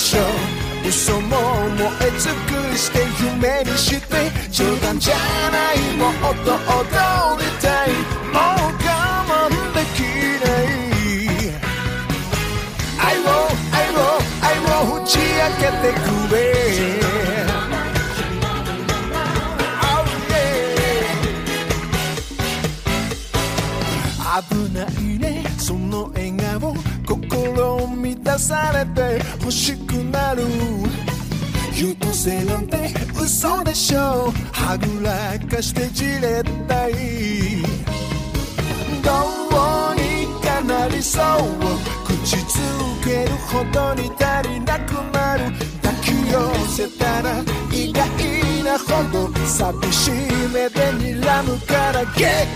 [0.00, 0.24] しょう。
[0.88, 1.36] 嘘も
[1.76, 2.32] 燃え尽
[2.72, 5.14] くして夢にして冗談じゃ
[5.52, 6.12] ないもっ
[6.42, 7.39] と踊
[28.30, 30.42] 心満たされて欲しくなる。
[31.74, 34.32] 優等生なんて嘘でしょ。
[34.52, 36.92] はぐらかしてじれったい。
[39.02, 39.10] ど
[39.50, 41.24] うにかなりそう。
[42.06, 45.44] 口づけるほどに足りなくなる。
[45.82, 47.42] 抱き寄せたら
[47.72, 48.06] 意外
[48.64, 50.12] なほど寂しい
[50.52, 52.04] 目で睨むから。
[52.14, 52.46] 限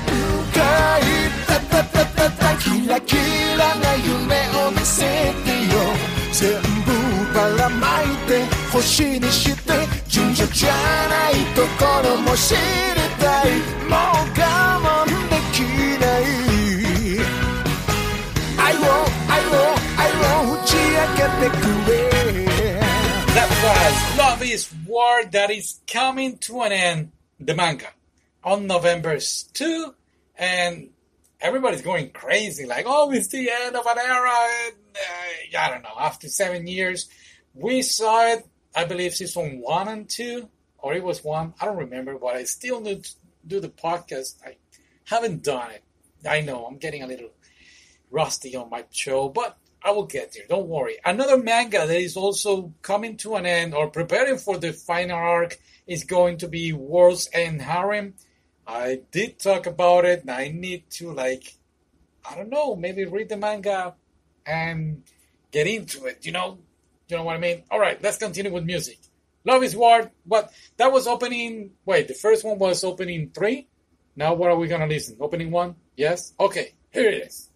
[0.52, 1.02] 界。
[1.46, 3.16] タタタタタキラキ
[3.58, 5.02] ラな夢を見せ
[5.44, 5.53] て。
[6.39, 6.53] 全
[6.85, 9.73] 部ばらまいて星にして
[10.07, 10.71] 順序じゃ
[11.09, 12.59] ないところも知り
[13.19, 13.57] たい
[13.89, 13.99] もう
[14.39, 14.41] 我
[14.79, 15.59] 慢でき
[15.99, 16.23] ない
[18.57, 18.79] 愛を
[19.27, 19.59] 愛を
[19.97, 20.01] 愛
[20.47, 21.99] を打ち明けてくれ
[23.35, 27.89] That was Love is War that is coming to an end, the manga,
[28.43, 29.93] on November 2.
[30.37, 30.89] And
[31.39, 34.31] everybody's going crazy, like, oh, it's the end of an era.
[34.94, 37.08] Uh, I don't know, after seven years,
[37.54, 41.54] we saw it, I believe, season one and two, or it was one.
[41.60, 43.12] I don't remember, but I still need to
[43.46, 44.36] do the podcast.
[44.44, 44.56] I
[45.04, 45.82] haven't done it.
[46.28, 47.30] I know, I'm getting a little
[48.10, 50.44] rusty on my show, but I will get there.
[50.48, 50.96] Don't worry.
[51.04, 55.58] Another manga that is also coming to an end or preparing for the final arc
[55.86, 58.14] is going to be World's End Harem.
[58.66, 60.22] I did talk about it.
[60.22, 61.56] and I need to like,
[62.24, 63.94] I don't know, maybe read the manga
[64.46, 65.02] and
[65.50, 66.24] get into it.
[66.26, 66.58] You know,
[67.08, 67.64] you know what I mean.
[67.70, 68.98] All right, let's continue with music.
[69.44, 70.10] Love is War.
[70.24, 71.70] What that was opening.
[71.84, 73.68] Wait, the first one was opening three.
[74.16, 75.16] Now what are we gonna listen?
[75.20, 75.76] Opening one?
[75.96, 76.32] Yes.
[76.38, 77.50] Okay, here it is.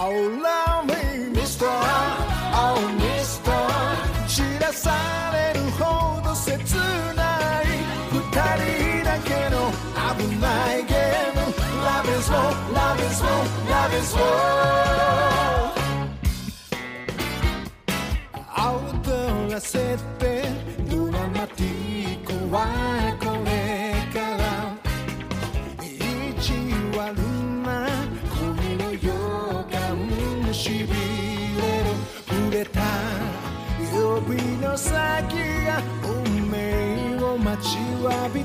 [0.00, 1.66] Oh, me, mister.
[1.68, 3.88] Oh, mister.
[13.84, 15.72] of this world.
[18.56, 20.00] Out there, I said,
[20.88, 24.54] do not matic, why, collecala.
[25.82, 26.60] Ichi,
[26.96, 27.78] waruna,
[28.32, 29.84] kumi no yoga,
[30.46, 31.94] mushibiro,
[32.28, 32.92] kureta.
[33.92, 34.94] 呼びの先
[35.66, 38.44] が運命を待ちわび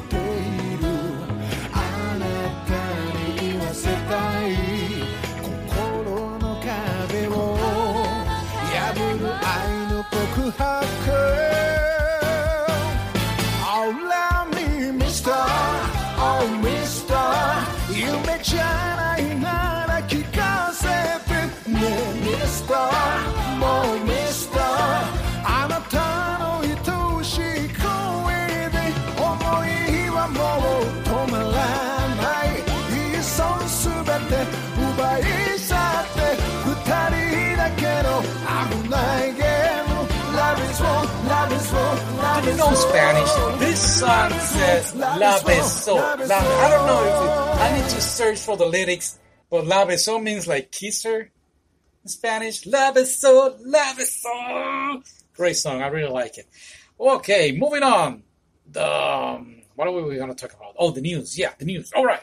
[40.73, 42.75] is war, love is war, love You is know war.
[42.75, 43.59] Spanish.
[43.59, 45.95] This song says La Beso.
[46.27, 49.19] La, I don't know if it, I need to search for the lyrics,
[49.49, 51.29] but La Beso means like kisser
[52.03, 52.65] in Spanish.
[52.65, 55.03] La Beso, La Beso.
[55.35, 55.81] Great song.
[55.81, 56.47] I really like it.
[56.99, 58.23] Okay, moving on.
[58.71, 60.75] The, um, what are we going to talk about?
[60.77, 61.37] Oh, the news.
[61.37, 61.91] Yeah, the news.
[61.95, 62.21] All right.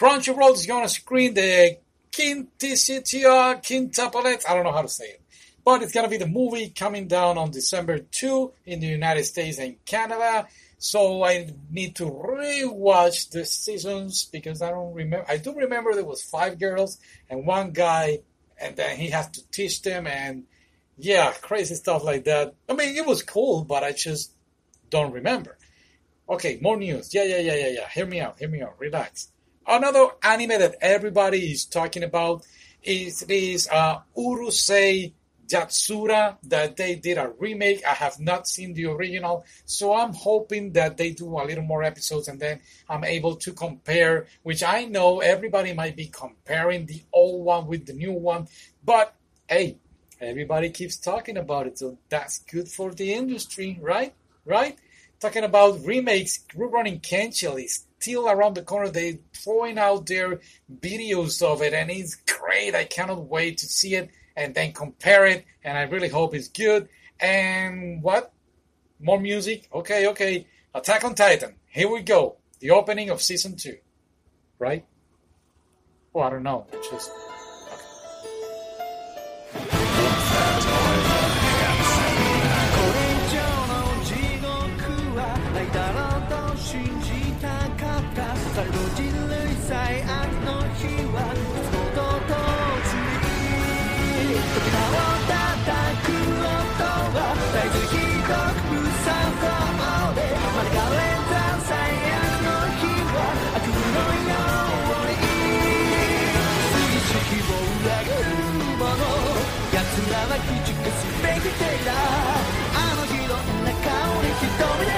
[0.00, 1.78] Crunchyroll is going to screen the
[2.10, 4.48] Quinticitia Quintuplets.
[4.48, 5.21] I don't know how to say it.
[5.64, 9.24] But it's going to be the movie coming down on December 2 in the United
[9.24, 10.48] States and Canada.
[10.78, 15.24] So I need to rewatch the seasons because I don't remember.
[15.28, 16.98] I do remember there was five girls
[17.30, 18.18] and one guy,
[18.58, 20.44] and then he has to teach them, and
[20.98, 22.54] yeah, crazy stuff like that.
[22.68, 24.32] I mean, it was cool, but I just
[24.90, 25.56] don't remember.
[26.28, 27.14] Okay, more news.
[27.14, 27.88] Yeah, yeah, yeah, yeah, yeah.
[27.88, 28.38] Hear me out.
[28.40, 28.74] Hear me out.
[28.80, 29.28] Relax.
[29.66, 32.44] Another anime that everybody is talking about
[32.82, 35.12] is this uh, Urusei
[35.52, 37.84] Yatsura that they did a remake.
[37.86, 41.82] I have not seen the original, so I'm hoping that they do a little more
[41.82, 47.02] episodes and then I'm able to compare, which I know everybody might be comparing the
[47.12, 48.48] old one with the new one,
[48.84, 49.14] but
[49.48, 49.78] hey,
[50.20, 54.14] everybody keeps talking about it, so that's good for the industry, right?
[54.44, 54.78] Right?
[55.20, 58.88] Talking about remakes, Rurouni Kenshin is still around the corner.
[58.88, 60.40] They're throwing out their
[60.80, 62.74] videos of it, and it's great.
[62.74, 65.44] I cannot wait to see it and then compare it.
[65.64, 66.88] And I really hope it's good.
[67.20, 68.32] And what?
[69.00, 69.68] More music?
[69.72, 70.46] Okay, okay.
[70.74, 71.54] Attack on Titan.
[71.66, 72.36] Here we go.
[72.60, 73.76] The opening of season two.
[74.58, 74.84] Right?
[76.14, 76.66] Oh, I don't know.
[76.72, 77.10] It's just.
[111.58, 111.92] ていた。
[111.92, 113.72] あの日の中
[114.22, 114.92] に瞳で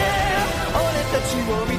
[0.74, 1.73] 俺たちを見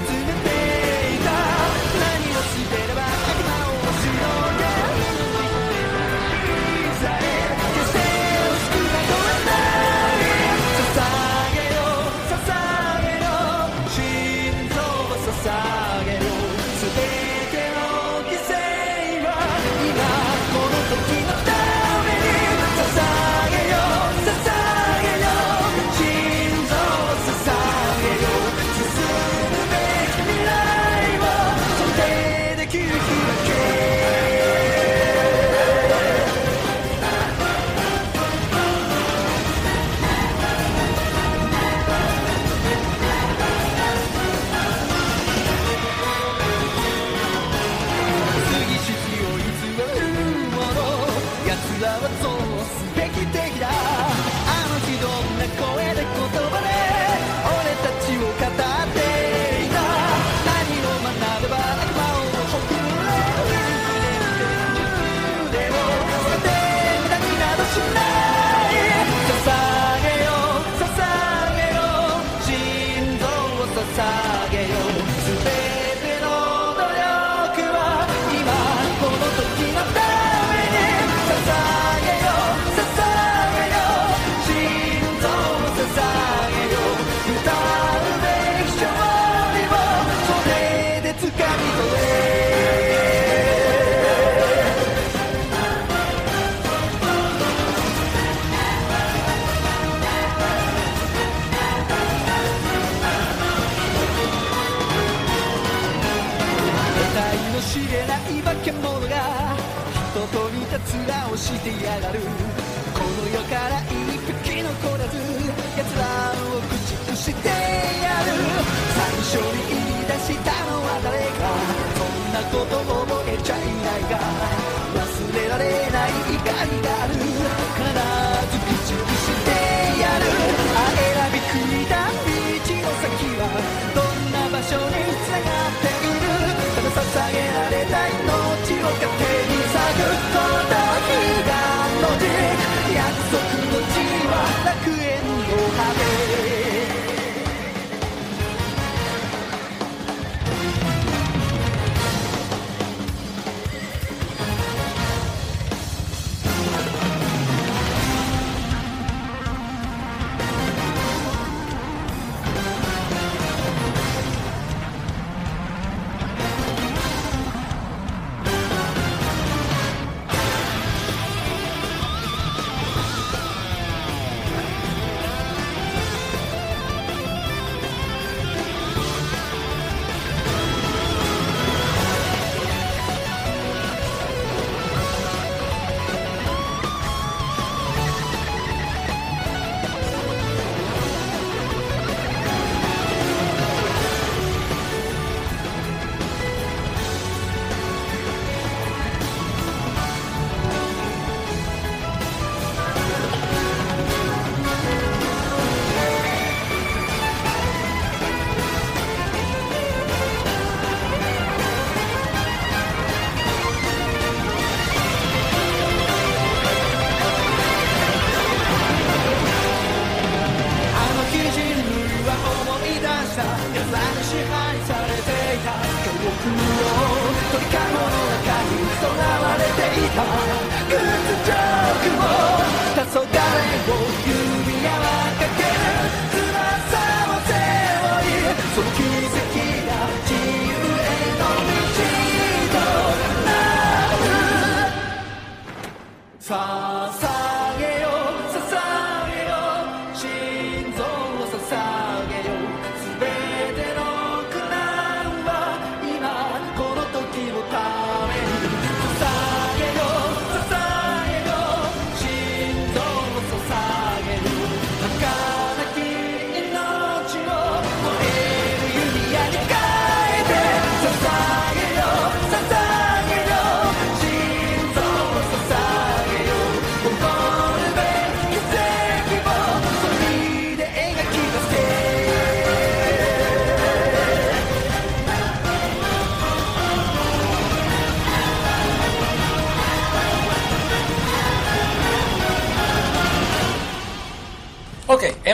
[145.93, 146.44] sabe.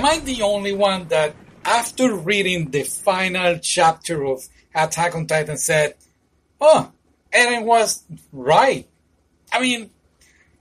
[0.02, 5.58] Am I the only one that after reading the final chapter of Attack on Titan
[5.58, 5.94] said,
[6.60, 6.92] "Oh,
[7.32, 8.88] Eren was right."
[9.54, 9.92] I mean,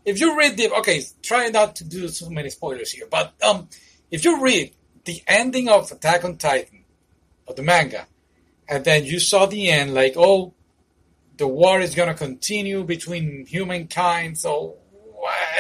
[0.05, 3.69] if you read the okay, try not to do so many spoilers here, but um,
[4.11, 4.75] if you read
[5.07, 6.85] the ending of Attack on Titan
[7.49, 8.07] of the manga,
[8.69, 10.53] and then you saw the end, like, oh,
[11.39, 14.77] the war is gonna continue between humankind, so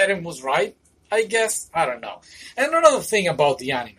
[0.02, 0.76] Eren was right,
[1.10, 1.70] I guess.
[1.74, 2.20] I don't know.
[2.56, 3.96] And another thing about the anime,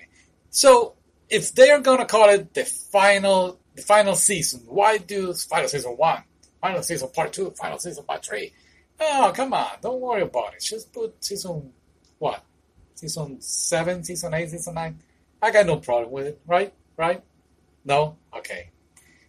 [0.50, 0.96] so
[1.30, 5.92] if they are gonna call it the final, the final season, why do final season
[5.92, 6.24] one,
[6.62, 8.54] final season part two, final season part three?
[9.00, 10.62] Oh, come on, don't worry about it.
[10.62, 11.74] Just put season
[12.20, 12.44] what?
[12.96, 15.00] Season seven, season eight, season nine.
[15.42, 16.72] I got no problem with it, right?
[16.98, 17.24] Right?
[17.84, 18.18] No?
[18.36, 18.70] Okay.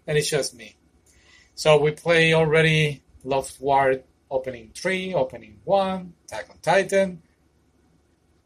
[0.06, 0.76] And it's just me.
[1.54, 3.94] So we play already Love War
[4.30, 7.22] opening three, opening one, Attack on Titan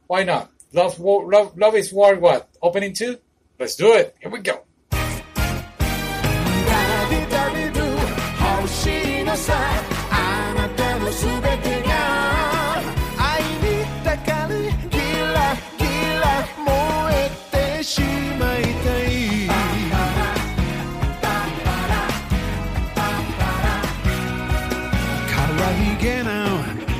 [0.07, 0.49] Why not?
[0.73, 2.49] Love War, Love, Love is War what?
[2.61, 3.17] Opening two?
[3.59, 4.15] Let's do it.
[4.19, 4.63] Here we go.
[4.91, 4.97] ダ
[7.09, 7.85] ビダビドゥ
[8.61, 9.53] 欲しいのさ
[10.11, 11.91] あなたのすべてが
[13.17, 14.53] 愛にたかり
[14.89, 14.97] ギ
[15.33, 15.37] ラ
[15.77, 15.83] ギ
[16.21, 16.25] ラ
[16.65, 16.71] 燃
[17.13, 18.01] えてし
[18.39, 19.11] まいたい
[25.29, 25.35] 可
[25.67, 25.69] 愛
[26.01, 26.29] げな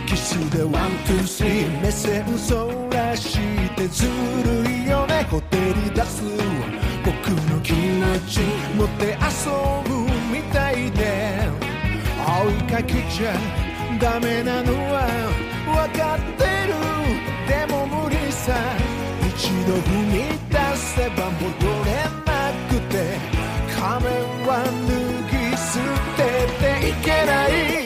[0.08, 0.74] キスでワン・
[1.06, 2.95] ツー・スリー目線そら
[5.69, 6.23] り出す
[7.05, 8.41] 僕の気持ち
[8.77, 9.51] 持って遊
[9.89, 11.49] ぶみたいで。
[12.27, 13.33] 追いかけちゃ
[14.01, 15.07] ダメなのは
[15.65, 16.75] 分かってる
[17.47, 18.53] でも無理さ。
[19.29, 20.15] 一度踏み
[20.51, 21.45] 出せば戻
[21.85, 21.89] れ
[22.25, 22.95] なくて。
[23.79, 24.13] 仮面
[24.47, 24.97] は脱
[25.31, 25.65] ぎ捨
[26.17, 26.21] て
[26.81, 27.86] ていけない。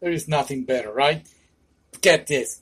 [0.00, 1.26] There is nothing better, right?
[2.00, 2.60] Get this.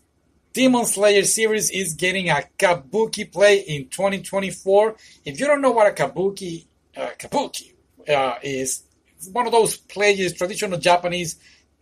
[0.52, 4.96] Demon Slayer series is getting a kabuki play in 2024.
[5.24, 6.64] If you don't know what a kabuki,
[6.96, 7.72] uh, kabuki
[8.08, 8.84] uh, is,
[9.18, 11.36] it's one of those plays, traditional Japanese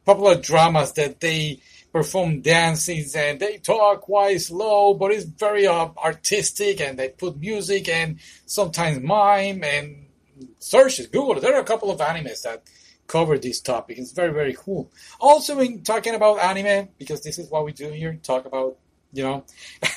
[0.05, 1.61] popular dramas that they
[1.93, 7.39] perform dances and they talk quite slow, but it's very uh, artistic and they put
[7.39, 10.07] music and sometimes mime and
[10.59, 11.41] searches, Google.
[11.41, 12.65] There are a couple of animes that
[13.07, 13.99] cover this topic.
[13.99, 14.91] It's very, very cool.
[15.21, 18.77] Also, in talking about anime, because this is what we do here, talk about,
[19.13, 19.45] you know,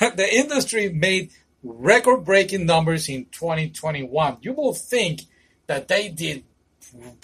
[0.00, 1.30] the industry made
[1.62, 4.38] record breaking numbers in 2021.
[4.42, 5.22] You will think
[5.66, 6.44] that they did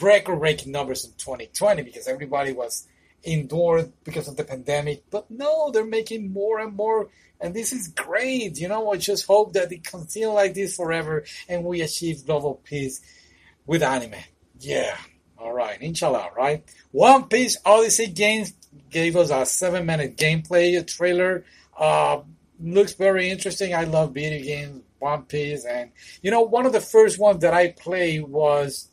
[0.00, 2.87] record breaking numbers in 2020 because everybody was
[3.23, 5.05] indoors because of the pandemic.
[5.11, 7.09] But no, they're making more and more.
[7.41, 8.59] And this is great.
[8.59, 12.61] You know, I just hope that it continue like this forever and we achieve global
[12.64, 13.00] peace
[13.67, 14.14] with anime.
[14.61, 14.97] Yeah.
[15.38, 15.81] All right.
[15.81, 16.64] Inshallah, right?
[16.93, 18.55] One Piece Odyssey Games
[18.91, 21.45] gave us a seven minute gameplay trailer.
[21.76, 22.21] Uh,
[22.61, 23.75] looks very interesting.
[23.75, 25.64] I love video games, One Piece.
[25.64, 25.91] And,
[26.23, 28.88] you know, one of the first ones that I played was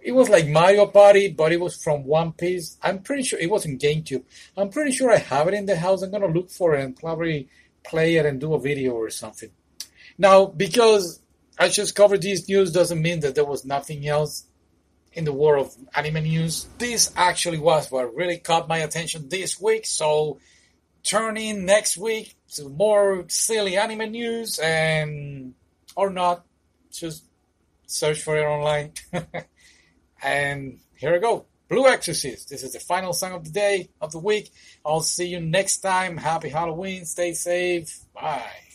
[0.00, 2.78] it was like Mario Party, but it was from One Piece.
[2.82, 4.24] I'm pretty sure it was in GameCube.
[4.56, 6.02] I'm pretty sure I have it in the house.
[6.02, 7.48] I'm gonna look for it and probably
[7.84, 9.50] play it and do a video or something.
[10.16, 11.20] Now, because
[11.58, 14.46] I just covered these news doesn't mean that there was nothing else
[15.12, 16.66] in the world of anime news.
[16.78, 19.86] This actually was what really caught my attention this week.
[19.86, 20.38] So
[21.02, 25.54] turn in next week to more silly anime news and
[25.96, 26.44] or not,
[26.92, 27.24] just
[27.86, 28.92] search for it online.
[30.22, 31.46] and here we go.
[31.68, 32.48] Blue Exorcist.
[32.48, 34.50] This is the final song of the day, of the week.
[34.84, 36.16] I'll see you next time.
[36.16, 37.04] Happy Halloween.
[37.04, 38.00] Stay safe.
[38.12, 38.69] Bye.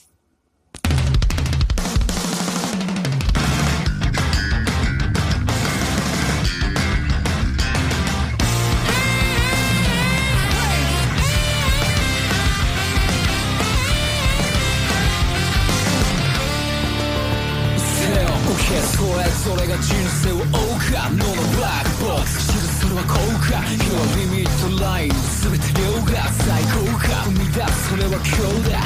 [18.65, 19.93] けれそれが人
[20.25, 20.57] 生を謳
[20.89, 28.81] 歌脳のブラックボックス知るそれは効果今日はリミットライン全て量が最高か生み出すそれは今日だ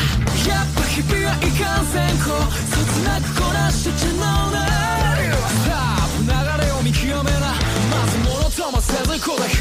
[0.51, 4.67] やっぱ日々はいかんせんこうつなくこなしてちののだ
[5.47, 7.49] スター流れを見極めな。
[7.89, 9.58] まずものともせずこだけ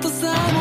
[0.00, 0.59] tentação.